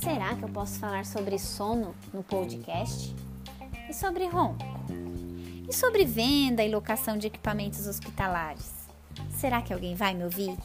Será 0.00 0.34
que 0.36 0.44
eu 0.44 0.48
posso 0.48 0.78
falar 0.78 1.04
sobre 1.04 1.38
sono 1.38 1.94
no 2.12 2.22
podcast? 2.22 3.14
E 3.88 3.92
sobre 3.92 4.26
ronco? 4.26 4.64
E 5.68 5.72
sobre 5.74 6.04
venda 6.04 6.62
e 6.62 6.70
locação 6.70 7.16
de 7.16 7.26
equipamentos 7.26 7.86
hospitalares? 7.86 8.72
Será 9.30 9.60
que 9.62 9.72
alguém 9.72 9.94
vai 9.94 10.14
me 10.14 10.24
ouvir? 10.24 10.56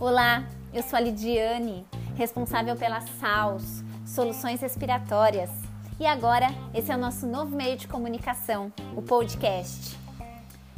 Olá, 0.00 0.48
eu 0.72 0.82
sou 0.82 0.96
a 0.96 1.00
Lidiane, 1.00 1.86
responsável 2.16 2.76
pela 2.76 3.00
SAUS, 3.00 3.84
Soluções 4.06 4.60
Respiratórias. 4.60 5.50
E 6.00 6.06
agora, 6.06 6.46
esse 6.72 6.90
é 6.90 6.96
o 6.96 6.98
nosso 6.98 7.26
novo 7.26 7.54
meio 7.54 7.76
de 7.76 7.88
comunicação, 7.88 8.72
o 8.96 9.02
podcast. 9.02 10.07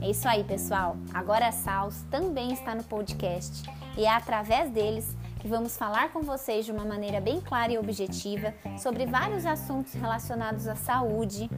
É 0.00 0.10
isso 0.10 0.28
aí, 0.28 0.44
pessoal. 0.44 0.96
Agora 1.12 1.48
a 1.48 1.52
SAUS 1.52 2.02
também 2.10 2.52
está 2.52 2.74
no 2.74 2.84
podcast 2.84 3.62
e 3.96 4.04
é 4.04 4.10
através 4.10 4.70
deles 4.70 5.16
que 5.44 5.48
vamos 5.48 5.76
falar 5.76 6.10
com 6.10 6.22
vocês 6.22 6.64
de 6.64 6.72
uma 6.72 6.86
maneira 6.86 7.20
bem 7.20 7.38
clara 7.38 7.70
e 7.70 7.76
objetiva 7.76 8.54
sobre 8.78 9.04
vários 9.04 9.44
assuntos 9.44 9.92
relacionados 9.92 10.66
à 10.66 10.74
saúde, 10.74 11.50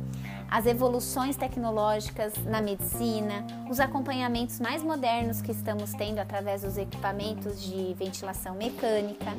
as 0.50 0.66
evoluções 0.66 1.36
tecnológicas 1.36 2.32
na 2.46 2.60
medicina, 2.60 3.46
os 3.70 3.78
acompanhamentos 3.78 4.58
mais 4.58 4.82
modernos 4.82 5.40
que 5.40 5.52
estamos 5.52 5.92
tendo 5.92 6.18
através 6.18 6.62
dos 6.62 6.76
equipamentos 6.76 7.62
de 7.62 7.94
ventilação 7.94 8.56
mecânica. 8.56 9.32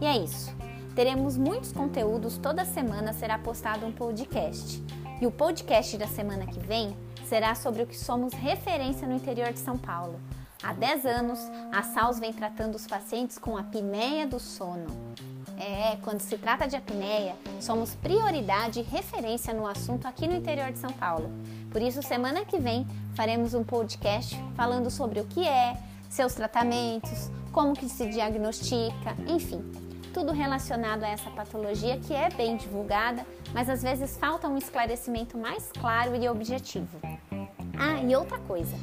E 0.00 0.06
é 0.06 0.16
isso. 0.16 0.54
Teremos 0.94 1.36
muitos 1.36 1.72
conteúdos, 1.72 2.38
toda 2.38 2.64
semana 2.64 3.12
será 3.12 3.36
postado 3.36 3.84
um 3.84 3.90
podcast. 3.90 4.80
E 5.20 5.26
o 5.26 5.30
podcast 5.32 5.98
da 5.98 6.06
semana 6.06 6.46
que 6.46 6.60
vem 6.60 6.96
será 7.32 7.54
sobre 7.54 7.82
o 7.82 7.86
que 7.86 7.98
somos 7.98 8.34
referência 8.34 9.08
no 9.08 9.14
interior 9.14 9.54
de 9.54 9.58
São 9.58 9.78
Paulo. 9.78 10.20
Há 10.62 10.74
10 10.74 11.06
anos, 11.06 11.38
a 11.72 11.82
SAUS 11.82 12.18
vem 12.18 12.30
tratando 12.30 12.74
os 12.74 12.86
pacientes 12.86 13.38
com 13.38 13.56
apneia 13.56 14.26
do 14.26 14.38
sono. 14.38 14.86
É, 15.58 15.96
quando 16.02 16.20
se 16.20 16.36
trata 16.36 16.68
de 16.68 16.76
apneia, 16.76 17.34
somos 17.58 17.94
prioridade 17.94 18.80
e 18.80 18.82
referência 18.82 19.54
no 19.54 19.66
assunto 19.66 20.06
aqui 20.06 20.28
no 20.28 20.34
interior 20.34 20.70
de 20.72 20.78
São 20.78 20.92
Paulo. 20.92 21.30
Por 21.70 21.80
isso, 21.80 22.02
semana 22.02 22.44
que 22.44 22.58
vem, 22.58 22.86
faremos 23.14 23.54
um 23.54 23.64
podcast 23.64 24.38
falando 24.54 24.90
sobre 24.90 25.18
o 25.18 25.24
que 25.24 25.48
é, 25.48 25.78
seus 26.10 26.34
tratamentos, 26.34 27.30
como 27.50 27.72
que 27.72 27.88
se 27.88 28.10
diagnostica, 28.10 29.16
enfim, 29.26 29.64
tudo 30.12 30.32
relacionado 30.32 31.04
a 31.04 31.08
essa 31.08 31.30
patologia 31.30 31.98
que 31.98 32.14
é 32.14 32.28
bem 32.28 32.56
divulgada, 32.56 33.26
mas 33.52 33.68
às 33.68 33.82
vezes 33.82 34.16
falta 34.16 34.48
um 34.48 34.56
esclarecimento 34.56 35.38
mais 35.38 35.70
claro 35.72 36.14
e 36.14 36.28
objetivo. 36.28 37.00
Ah, 37.78 38.02
e 38.02 38.14
outra 38.14 38.38
coisa, 38.38 38.76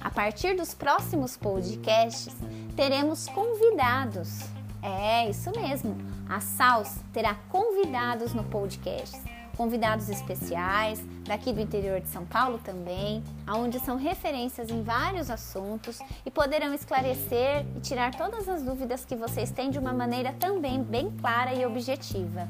a 0.00 0.10
partir 0.10 0.54
dos 0.54 0.74
próximos 0.74 1.36
podcasts 1.36 2.34
teremos 2.76 3.28
convidados. 3.28 4.44
É, 4.80 5.28
isso 5.28 5.50
mesmo. 5.50 5.96
A 6.28 6.40
SAUS 6.40 6.96
terá 7.12 7.34
convidados 7.48 8.32
no 8.32 8.44
podcast 8.44 9.37
convidados 9.58 10.08
especiais 10.08 11.04
daqui 11.24 11.52
do 11.52 11.60
interior 11.60 12.00
de 12.00 12.06
São 12.06 12.24
Paulo 12.24 12.60
também, 12.62 13.24
aonde 13.44 13.80
são 13.80 13.96
referências 13.96 14.70
em 14.70 14.84
vários 14.84 15.28
assuntos 15.28 15.98
e 16.24 16.30
poderão 16.30 16.72
esclarecer 16.72 17.66
e 17.76 17.80
tirar 17.80 18.14
todas 18.14 18.48
as 18.48 18.62
dúvidas 18.62 19.04
que 19.04 19.16
vocês 19.16 19.50
têm 19.50 19.68
de 19.68 19.78
uma 19.78 19.92
maneira 19.92 20.32
também 20.38 20.80
bem 20.80 21.10
clara 21.20 21.52
e 21.52 21.66
objetiva. 21.66 22.48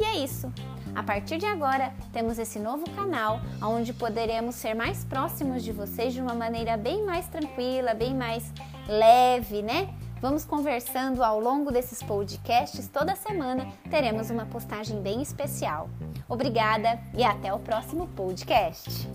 E 0.00 0.04
é 0.04 0.16
isso. 0.24 0.50
A 0.94 1.02
partir 1.02 1.36
de 1.36 1.46
agora, 1.46 1.92
temos 2.12 2.38
esse 2.38 2.58
novo 2.58 2.88
canal 2.90 3.40
onde 3.62 3.92
poderemos 3.92 4.54
ser 4.54 4.74
mais 4.74 5.04
próximos 5.04 5.62
de 5.62 5.70
vocês 5.70 6.14
de 6.14 6.20
uma 6.20 6.34
maneira 6.34 6.78
bem 6.78 7.04
mais 7.04 7.26
tranquila, 7.28 7.92
bem 7.92 8.14
mais 8.14 8.52
leve, 8.88 9.62
né? 9.62 9.88
Vamos 10.22 10.44
conversando 10.44 11.24
ao 11.24 11.40
longo 11.40 11.72
desses 11.72 12.00
podcasts. 12.00 12.86
Toda 12.86 13.16
semana 13.16 13.66
teremos 13.90 14.30
uma 14.30 14.46
postagem 14.46 15.02
bem 15.02 15.20
especial. 15.20 15.90
Obrigada 16.28 16.96
e 17.12 17.24
até 17.24 17.52
o 17.52 17.58
próximo 17.58 18.06
podcast. 18.14 19.10